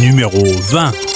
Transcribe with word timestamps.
numéro 0.00 0.42
20. 0.70 1.15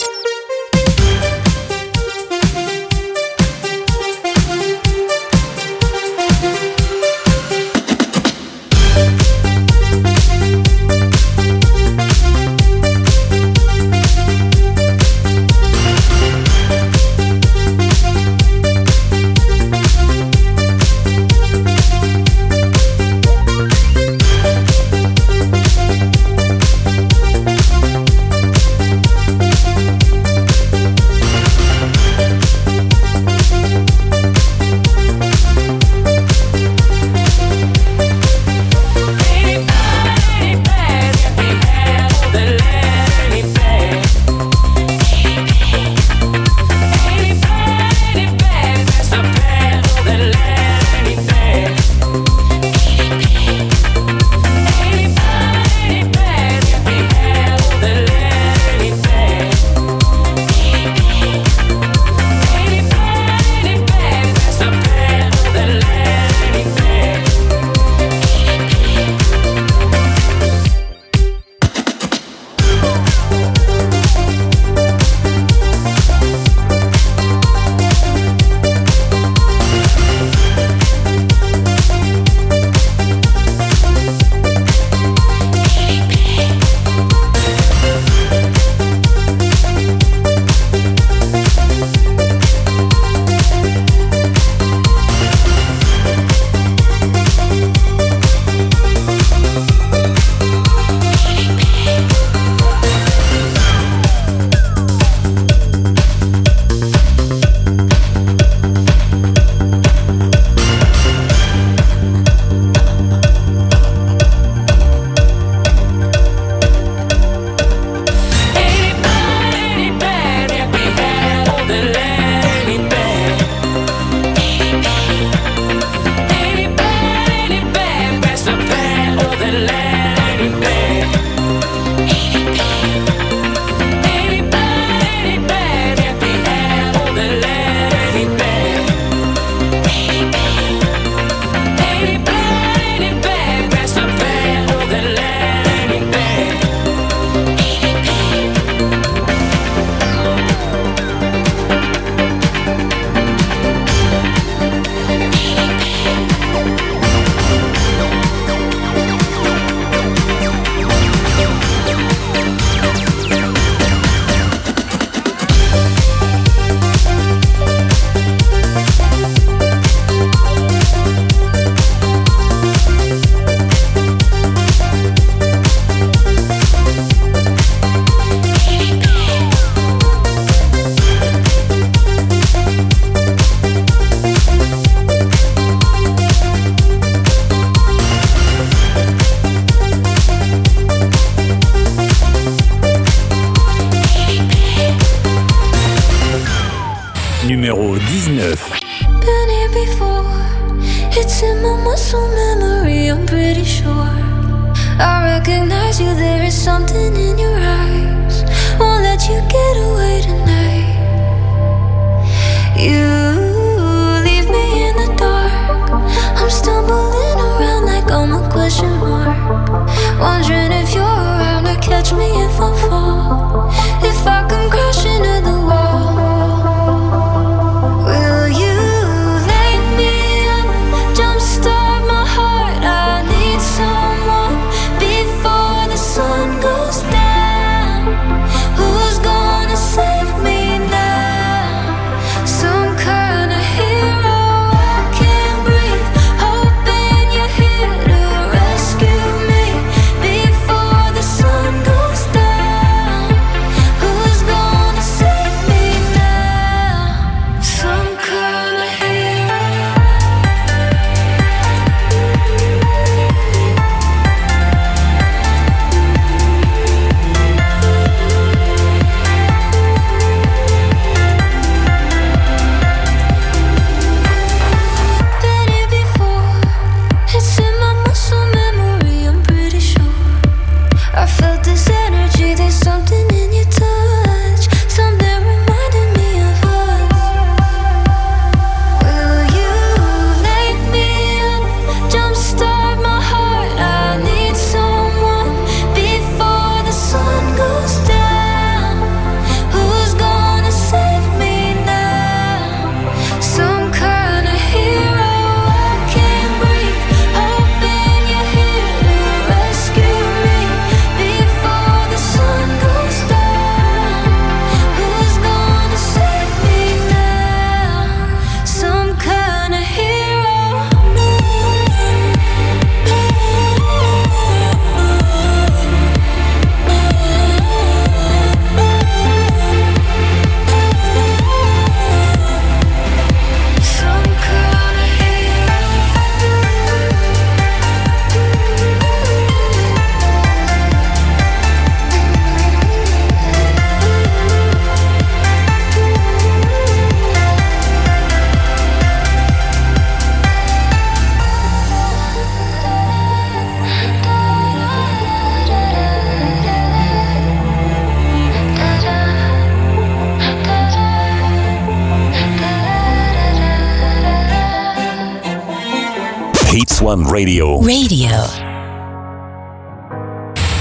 Radio. 367.40 367.80
Radio. 367.80 368.28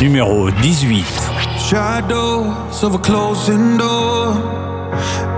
Numéro 0.01 0.50
18. 0.61 1.06
Shadows 1.57 2.83
of 2.83 2.95
a 2.95 3.00
closing 3.00 3.77
door. 3.77 4.35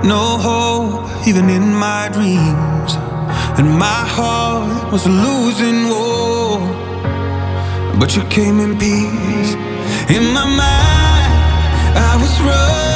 No 0.03 0.39
hope, 0.39 1.27
even 1.27 1.47
in 1.51 1.75
my 1.75 2.09
dreams. 2.11 2.97
And 3.59 3.69
my 3.77 4.01
heart 4.17 4.91
was 4.91 5.05
losing 5.05 5.89
war. 5.89 6.57
But 7.99 8.15
you 8.15 8.23
came 8.29 8.59
in 8.59 8.75
peace. 8.79 9.53
In 10.09 10.33
my 10.33 10.47
mind, 10.47 11.33
I 11.95 12.17
was 12.19 12.33
running. 12.41 12.90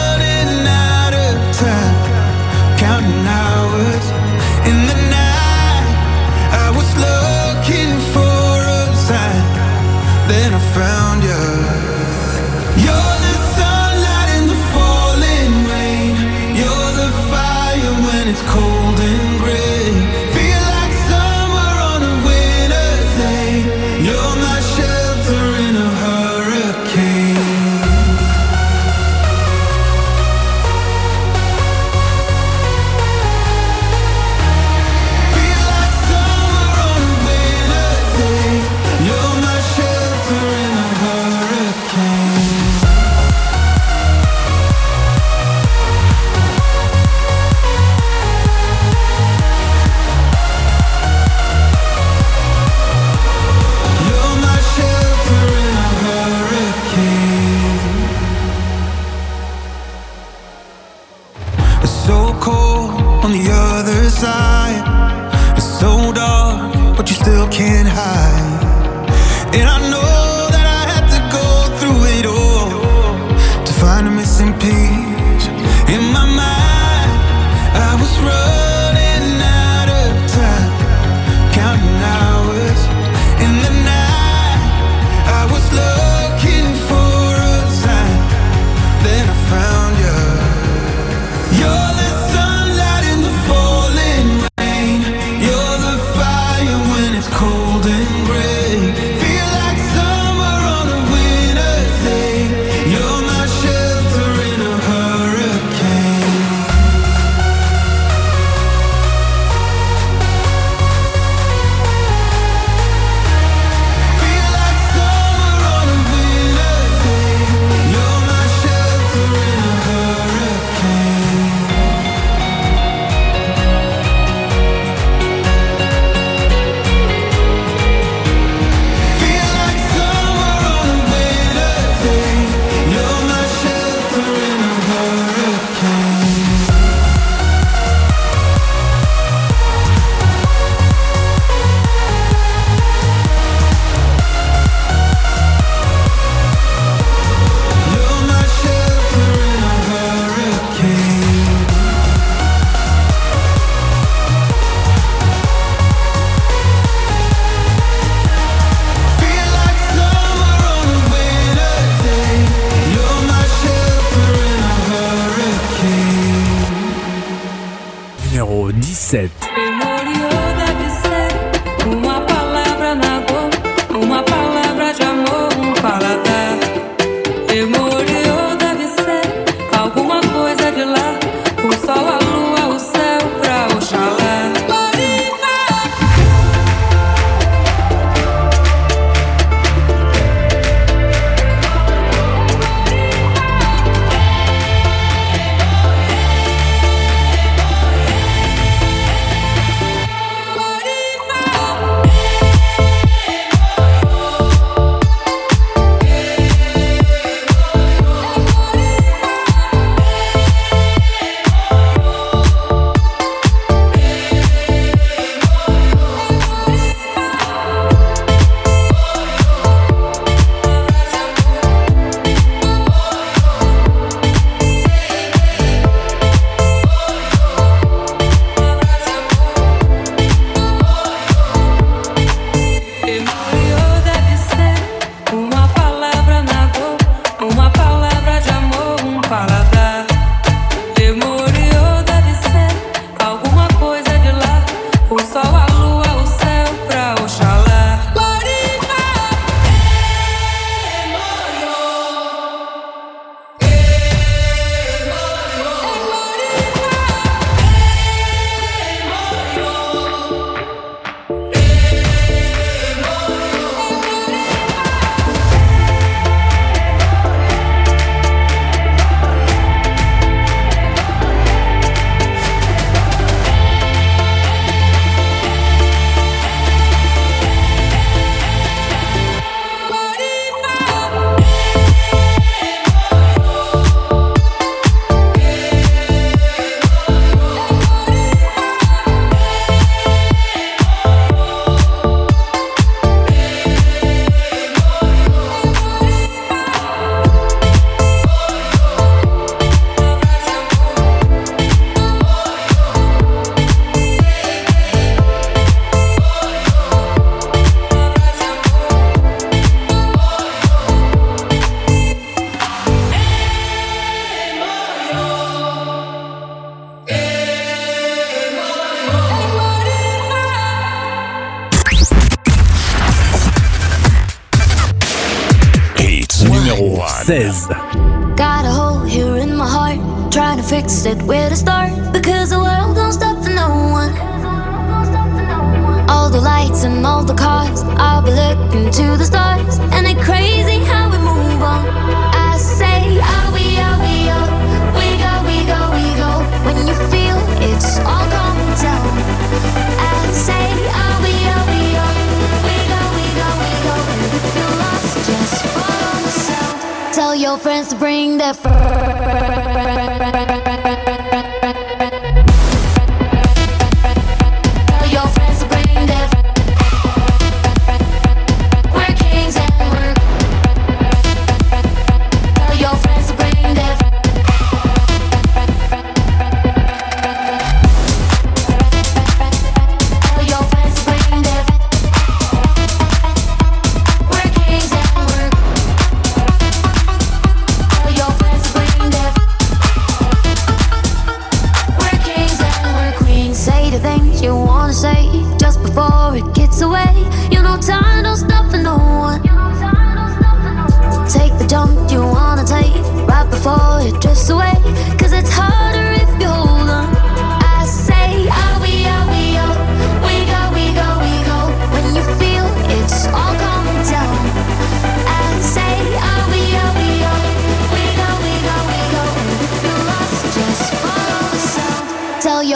inside. 64.26 65.58
It's 65.58 65.80
so 65.80 66.12
dark, 66.12 66.98
but 66.98 67.10
you 67.10 67.16
still 67.16 67.48
can't 67.50 67.88
hide. 67.88 68.25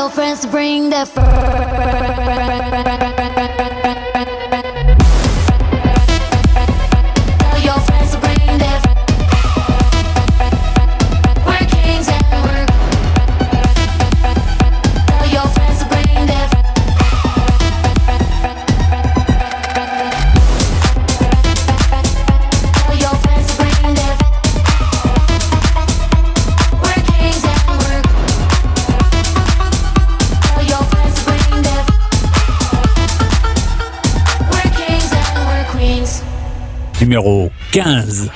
Sound. 0.09 0.15
Tell 0.15 0.25
your 0.25 0.35
friends 0.35 0.45
bring 0.45 0.89
the 0.89 1.05
Tell 1.05 2.18
Numéro 37.19 37.51
15. 37.73 38.29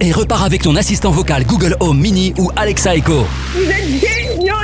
Et 0.00 0.12
repars 0.12 0.44
avec 0.44 0.62
ton 0.62 0.76
assistant 0.76 1.10
vocal 1.10 1.44
Google 1.44 1.76
Home 1.80 1.98
Mini 1.98 2.32
ou 2.38 2.50
Alexa 2.56 2.96
Echo. 2.96 3.26
Vous 3.54 3.62
êtes 3.62 3.86
géniaux, 3.86 4.54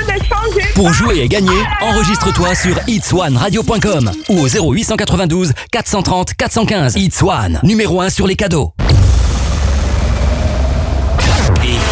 Pour 0.73 0.93
jouer 0.93 1.19
et 1.19 1.27
gagner, 1.27 1.61
enregistre-toi 1.81 2.55
sur 2.55 2.79
itswanradio.com 2.87 4.11
ou 4.29 4.39
au 4.39 4.47
0892 4.47 5.53
430 5.71 6.33
415 6.33 6.95
Itswan, 6.97 7.59
numéro 7.63 8.01
1 8.01 8.09
sur 8.09 8.27
les 8.27 8.35
cadeaux. 8.35 8.73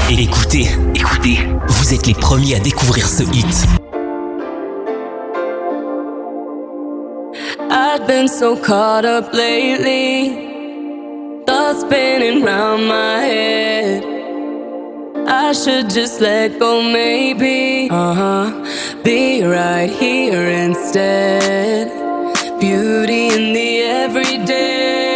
Et, 0.09 0.21
écoutez, 0.21 0.69
écoutez, 0.93 1.39
vous 1.67 1.93
êtes 1.93 2.05
les 2.05 2.13
premiers 2.13 2.55
à 2.55 2.59
découvrir 2.59 3.07
ce 3.07 3.23
hit. 3.23 3.67
I've 7.69 8.05
been 8.05 8.27
so 8.27 8.55
caught 8.55 9.05
up 9.05 9.33
lately. 9.33 10.52
all 11.63 11.75
spinning 11.75 12.43
round 12.43 12.87
my 12.87 13.19
head. 13.19 14.03
I 15.27 15.53
should 15.53 15.89
just 15.89 16.19
let 16.19 16.59
go, 16.59 16.81
maybe. 16.81 17.89
Uh 17.89 18.13
huh. 18.21 18.45
Be 19.03 19.43
right 19.43 19.89
here 19.89 20.47
instead. 20.65 21.87
Beauty 22.59 23.21
in 23.35 23.53
the 23.57 23.69
everyday. 24.03 25.15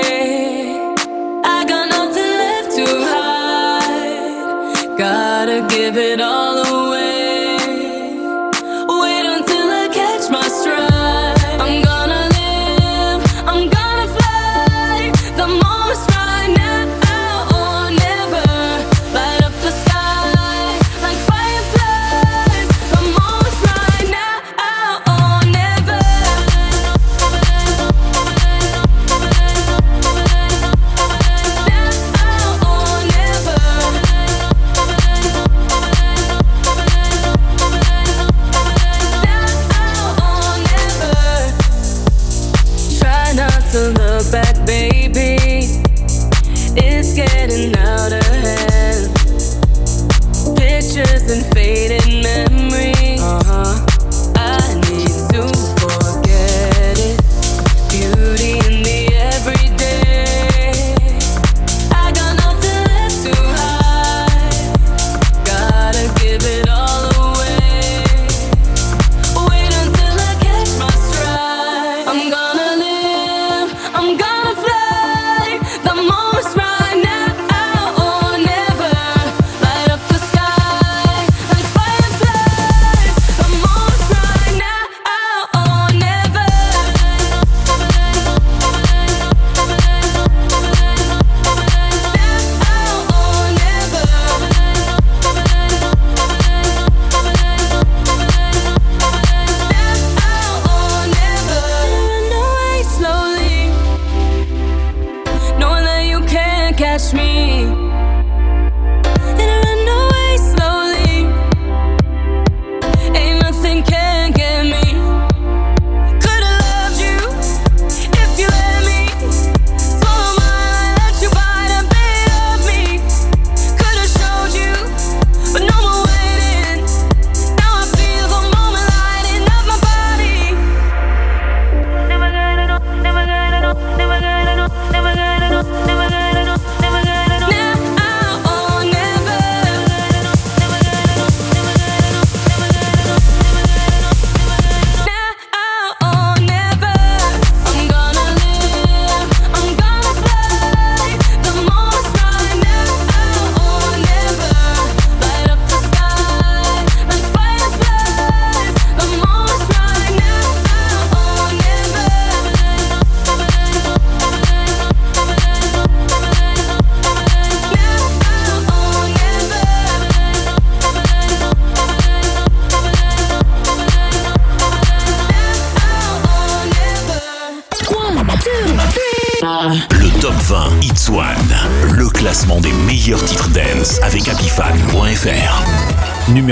I 1.56 1.60
got 1.72 1.86
nothing 1.98 2.32
left 2.44 2.70
to 2.78 2.86
hide. 3.12 4.98
Gotta 4.98 5.60
give 5.76 5.98
it 5.98 6.22
all 6.22 6.58
away. 6.60 6.77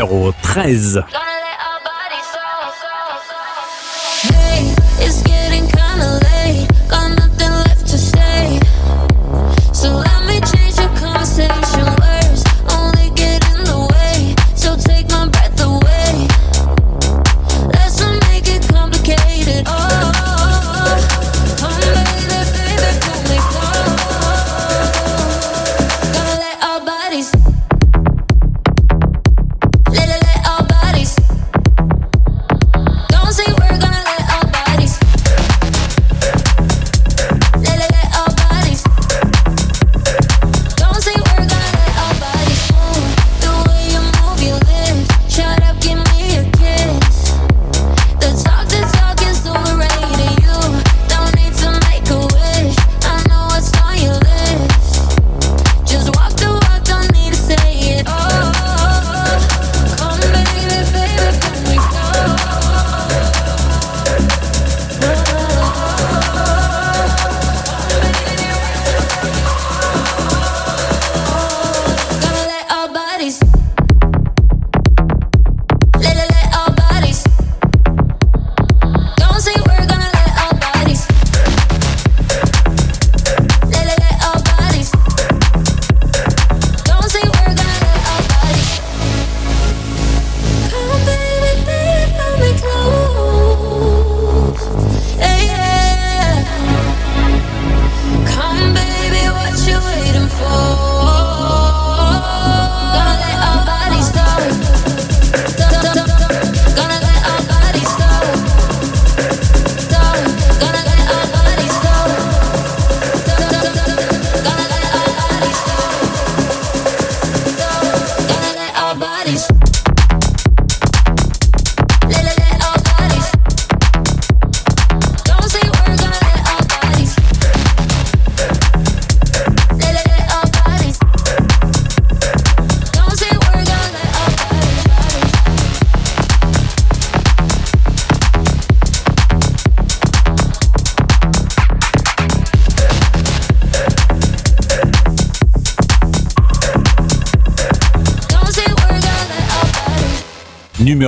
Numéro 0.06 0.34
13. 0.44 1.04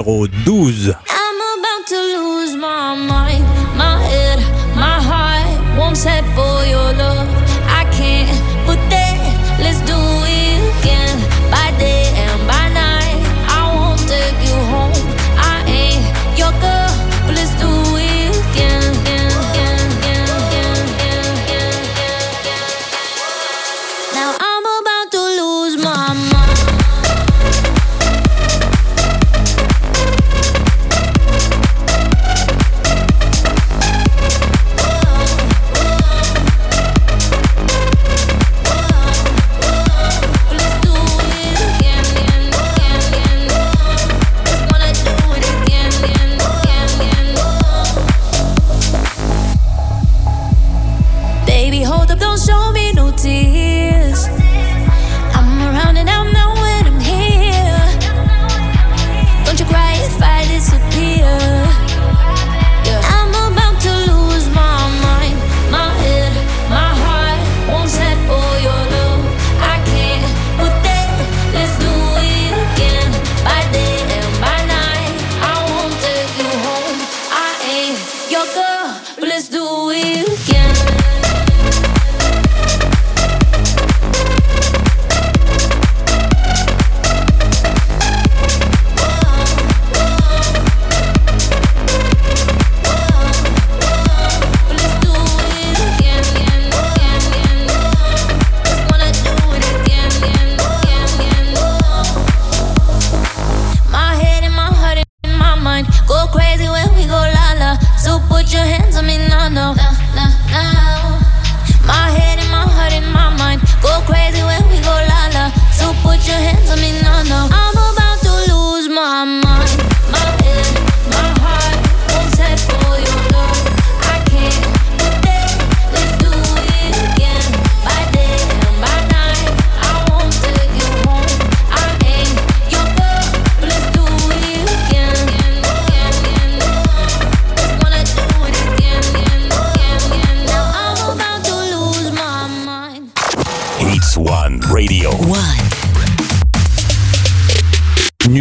Numéro 0.07 0.25
12. 0.25 0.36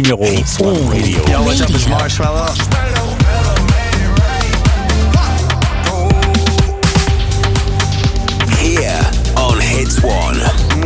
numéro 0.07 0.17
11. 0.23 1.11
Yo, 1.29 1.41
what's 1.41 1.61
up, 1.61 1.69
it's 1.69 1.85
Marshmello. 1.87 2.47
Here 8.57 9.03
on 9.35 9.59
Hits 9.61 10.01
One. 10.03 10.39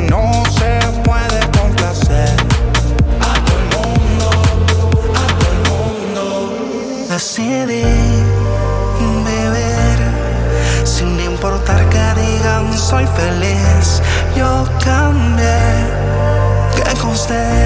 No 0.10 0.44
se 0.58 0.80
puede 1.04 1.40
complacer 1.60 2.30
a 3.20 3.34
todo 3.46 3.60
el 3.60 3.66
mundo, 3.78 4.30
a 5.14 5.28
todo 5.38 5.52
el 5.52 5.60
mundo. 5.70 6.24
Beber 9.26 10.00
sin 10.84 11.20
importar 11.20 11.88
que 11.90 12.22
digan 12.22 12.76
soy 12.78 13.06
feliz. 13.06 14.02
Yo 14.36 14.66
cambié, 14.84 15.60
que 16.76 17.00
conste 17.00 17.61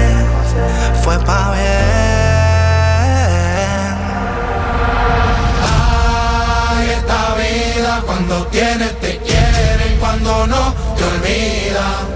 mira. 11.26 12.06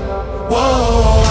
Whoa. 0.48 1.29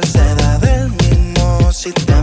falsedad 0.00 0.60
del 0.60 0.90
mismo 0.90 1.72
sistema. 1.72 2.15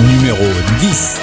numéro 0.00 0.44
10. 0.80 1.18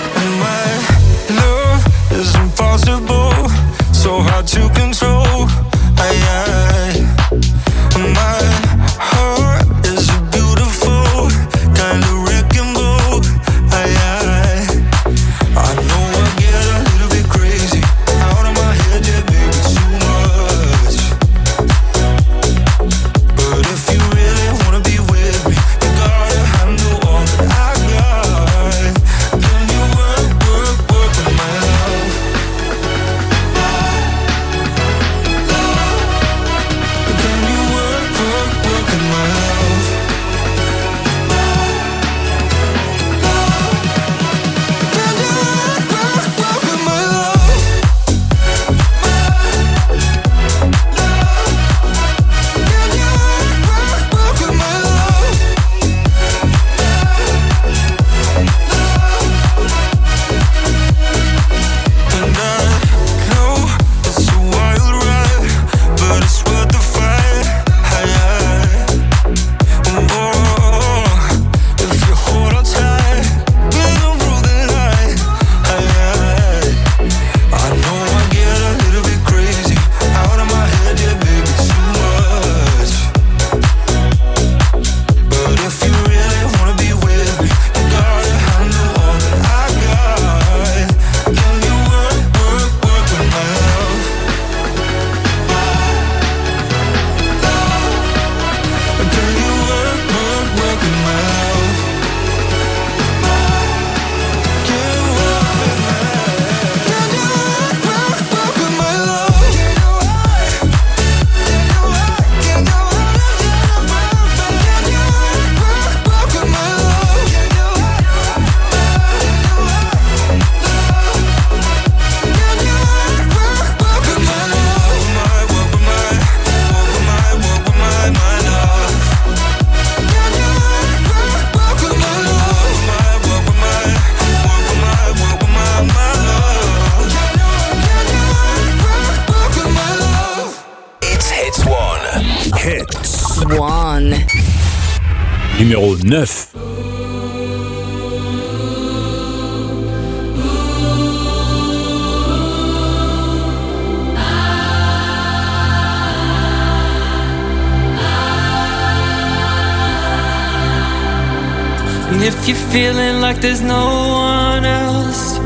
there's 163.45 163.61
no 163.61 163.85
one 164.09 164.65
else. 164.65 165.37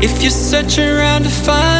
If 0.00 0.22
you're 0.22 0.30
searching 0.30 0.88
around 0.88 1.24
to 1.24 1.28
find 1.28 1.71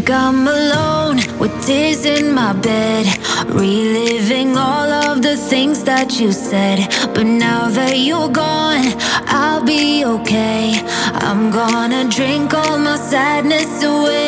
think 0.00 0.10
I'm 0.10 0.48
alone 0.48 1.16
with 1.38 1.52
tears 1.66 2.06
in 2.06 2.32
my 2.32 2.52
bed, 2.54 3.06
reliving 3.48 4.56
all 4.56 4.90
of 5.08 5.20
the 5.20 5.36
things 5.36 5.84
that 5.84 6.18
you 6.18 6.32
said. 6.32 6.78
But 7.14 7.26
now 7.26 7.68
that 7.68 7.98
you're 7.98 8.30
gone, 8.30 8.94
I'll 9.26 9.62
be 9.62 10.04
okay. 10.04 10.80
I'm 11.26 11.50
gonna 11.50 12.08
drink 12.08 12.54
all 12.54 12.78
my 12.78 12.96
sadness 12.96 13.82
away. 13.82 14.19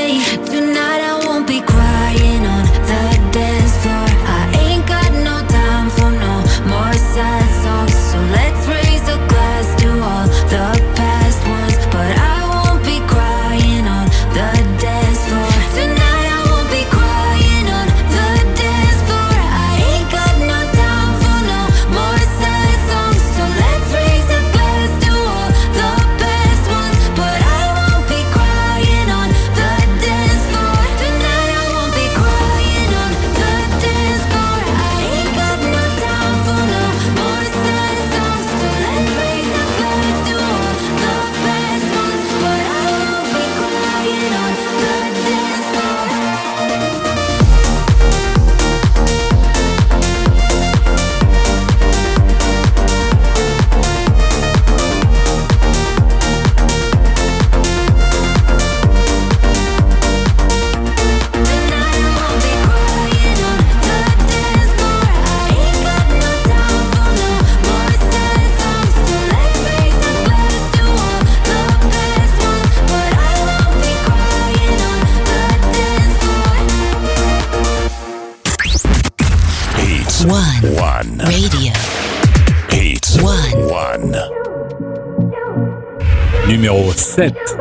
7. 87.22 87.51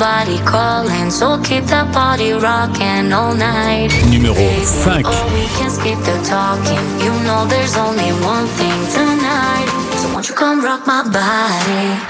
Body 0.00 0.38
calling, 0.46 1.10
so 1.10 1.36
keep 1.42 1.64
that 1.64 1.92
body 1.92 2.32
rocking 2.32 3.12
all 3.12 3.34
night. 3.34 3.92
Numéro 4.08 4.34
Baby, 4.34 4.64
5. 4.64 5.04
Oh, 5.04 5.28
we 5.34 5.44
can 5.58 5.70
skip 5.70 5.98
the 6.08 6.16
talking. 6.24 6.80
You 7.04 7.12
know 7.22 7.44
there's 7.46 7.76
only 7.76 8.10
one 8.24 8.46
thing 8.56 8.80
tonight. 8.96 9.68
So 10.00 10.08
won't 10.14 10.26
you 10.26 10.34
come 10.34 10.64
rock 10.64 10.86
my 10.86 11.02
body? 11.02 12.09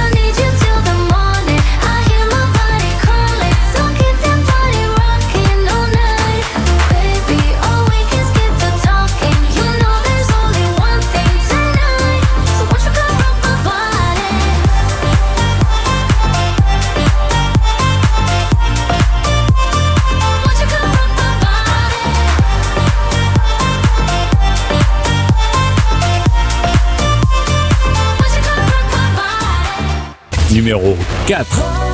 Numéro 30.61 30.95
4. 31.25 31.90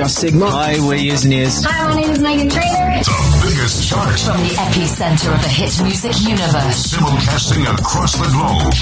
are 0.00 0.08
Sigma. 0.08 0.50
Highway 0.50 1.06
is 1.06 1.26
News. 1.26 1.64
Hi, 1.64 1.88
my 1.88 2.00
name 2.00 2.10
is 2.10 2.20
Megan 2.20 2.48
Trainer. 2.48 3.00
The 3.00 3.46
biggest 3.46 3.88
chart 3.88 4.18
from 4.20 4.38
the 4.40 4.54
epicenter 4.56 5.34
of 5.34 5.42
the 5.42 5.48
hit 5.48 5.82
music 5.82 6.20
universe. 6.20 6.94
Simulcasting 6.94 7.66
across 7.68 8.14
the 8.16 8.28
globe. 8.32 8.72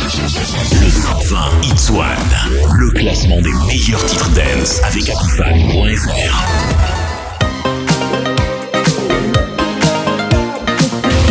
Le 0.79 0.91
top 1.03 1.23
20 1.25 1.64
Hits 1.66 1.91
One, 1.91 2.31
le 2.79 2.91
classement 2.93 3.41
des 3.41 3.53
meilleurs 3.66 4.05
titres 4.07 4.31
dance 4.31 4.81
avec 4.85 5.09
Apifan.fr. 5.09 6.35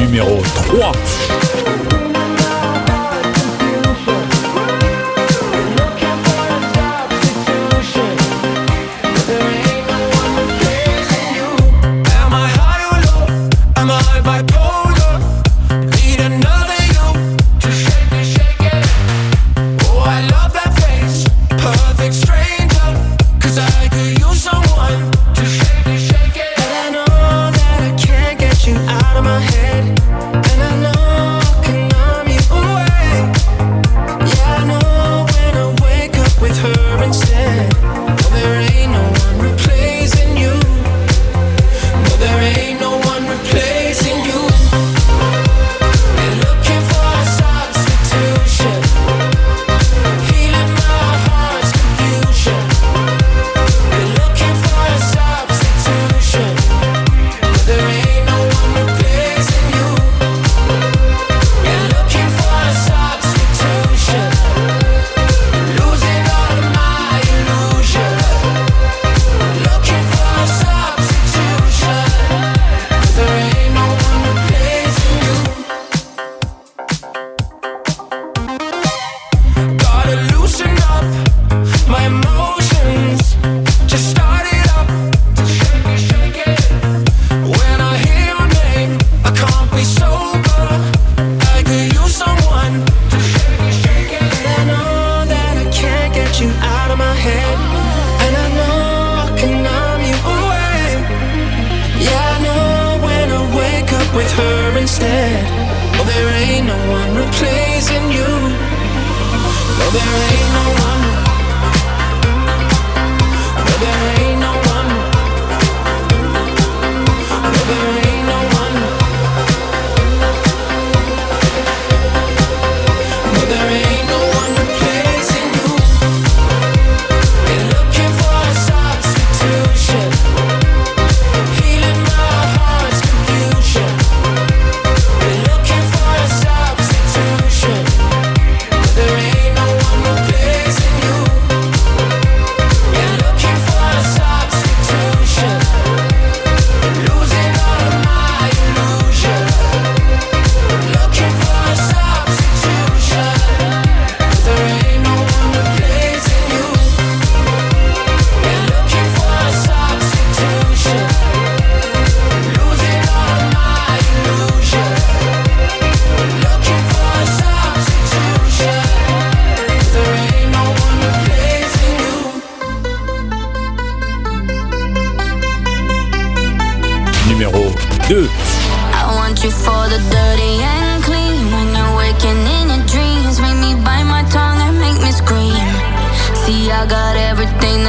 Numéro 0.01 0.41
3. 0.65 0.91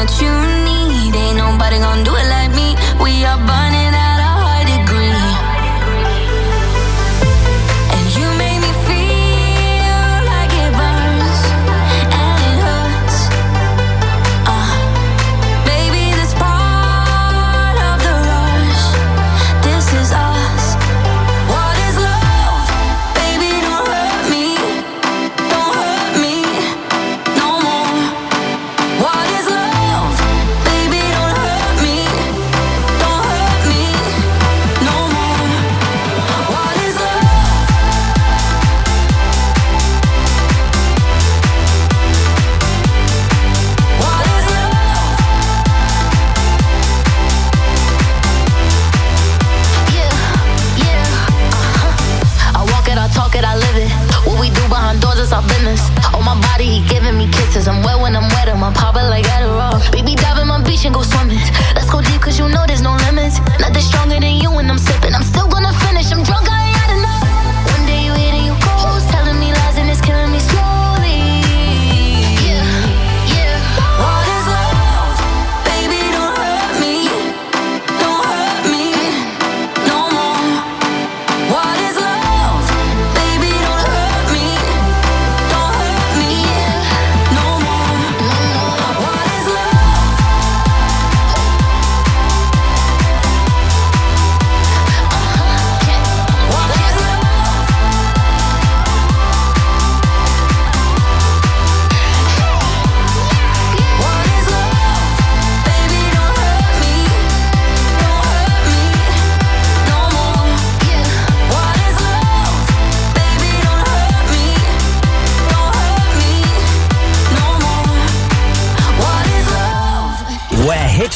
what 0.09 0.23
you 0.23 0.33
need. 0.65 1.15
Ain't 1.15 1.37
nobody 1.37 1.79
gonna 1.79 2.05
do 2.05 2.15
it 2.15 2.29
like 2.29 2.51
me. 2.55 2.77
We 3.03 3.25
are 3.25 3.37
bonded. 3.37 3.68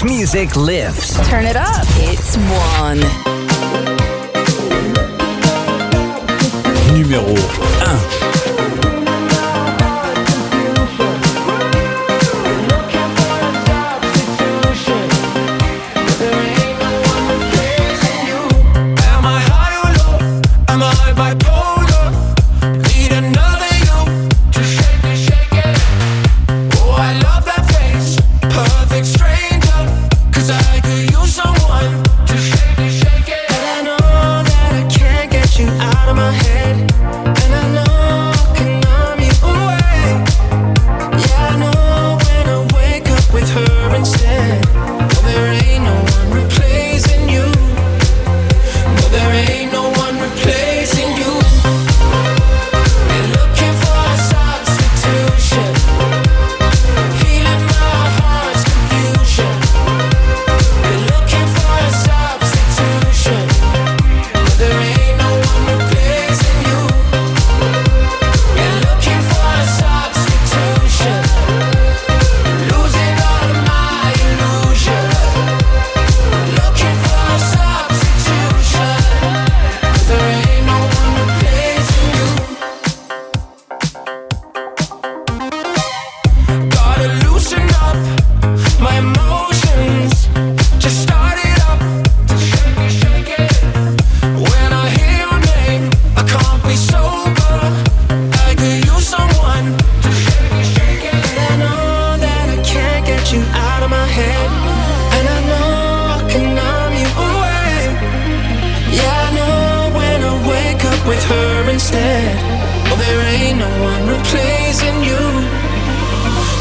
Music 0.04 0.56
lifts. 0.56 1.14
Turn 1.28 1.44
it 1.44 1.54
up. 1.54 1.86
It's 1.98 2.36
one. 2.36 2.98
Numéro 6.92 7.32
1. 7.32 8.21
with 111.12 111.24
her 111.24 111.70
instead. 111.70 112.36
Oh, 112.88 112.96
there 112.96 113.20
ain't 113.36 113.58
no 113.58 113.70
one 113.90 114.02
replacing 114.16 114.98
you. 115.08 115.22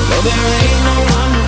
No, 0.09 0.17
there 0.27 0.45
ain't 0.59 0.81
no 0.89 0.97
one. 1.15 1.40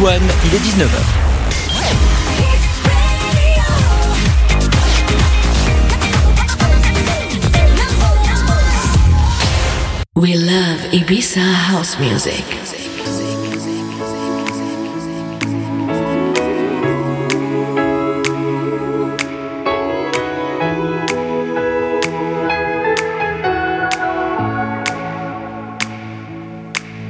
One, 0.00 0.22
il 0.44 0.54
est 0.54 0.58
19h. 0.58 1.18
We 10.14 10.36
love 10.36 10.80
Ibiza 10.92 11.40
house 11.40 11.98
music. 11.98 12.44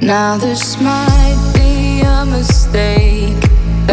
Now 0.01 0.37
there's 0.37 0.59
smile 0.59 1.18
stay. 2.71 3.08